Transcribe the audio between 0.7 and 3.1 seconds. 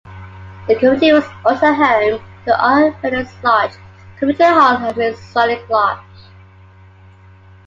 community was also home to an